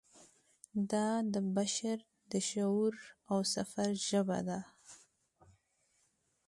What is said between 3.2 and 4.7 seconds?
او سفر ژبه ده.